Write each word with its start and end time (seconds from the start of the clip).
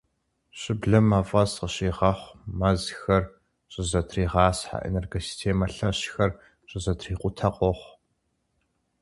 Щыблэм 0.59 1.05
мафӏэс 1.09 1.51
къыщигъэхъу, 1.59 2.35
мэзхэр 2.59 3.23
щызэтригъасхьэ, 3.71 4.77
энергосистемэ 4.87 5.67
лъэщхэр 5.75 6.31
щызэтрикъутэ 6.69 7.49
къохъу. 7.55 7.93